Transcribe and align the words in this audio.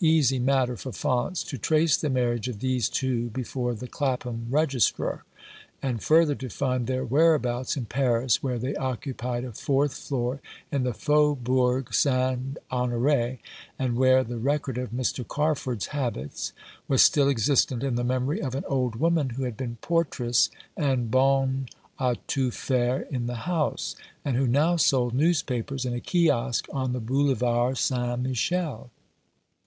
easy 0.00 0.38
matter 0.38 0.76
for 0.76 0.92
Faunce 0.92 1.42
to 1.42 1.56
trace 1.56 1.96
the 1.96 2.10
marriage 2.10 2.46
of 2.46 2.60
these 2.60 2.90
two 2.90 3.30
before 3.30 3.72
the 3.74 3.88
Clapham 3.88 4.46
Registrar, 4.50 5.24
and, 5.80 6.02
further, 6.02 6.34
to 6.34 6.50
find 6.50 6.86
their 6.86 7.06
whereabouts 7.06 7.74
in 7.74 7.86
Paris, 7.86 8.42
where 8.42 8.58
they 8.58 8.74
occupied 8.76 9.44
a 9.44 9.52
fourth 9.54 9.94
floor 9.94 10.42
in 10.70 10.82
the 10.84 10.92
Faubourg 10.92 11.94
St. 11.94 12.58
Honore, 12.70 13.38
and 13.78 13.96
where 13.96 14.22
the 14.22 14.36
record 14.36 14.76
of 14.76 14.90
Mr. 14.90 15.26
Carford's 15.26 15.86
habits 15.86 16.52
was 16.86 17.02
still 17.02 17.30
existent 17.30 17.82
in 17.82 17.94
the 17.94 18.04
memory 18.04 18.42
of 18.42 18.54
an 18.54 18.64
old 18.68 18.94
woman 18.96 19.30
who 19.30 19.44
had 19.44 19.56
been 19.56 19.78
portress 19.80 20.50
and 20.76 21.10
bonne 21.10 21.66
a 21.98 22.14
tont 22.26 22.52
faire 22.52 23.06
in 23.10 23.26
the 23.26 23.36
house, 23.48 23.96
and 24.22 24.36
who 24.36 24.46
now 24.46 24.76
sold 24.76 25.14
newspapers 25.14 25.86
in 25.86 25.94
a 25.94 26.00
kiosk 26.00 26.66
on 26.74 26.92
the 26.92 27.00
Boulevard 27.00 27.78
St. 27.78 28.20
Michel. 28.20 28.90